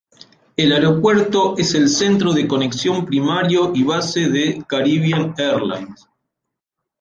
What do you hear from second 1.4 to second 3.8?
es el centro de conexión primario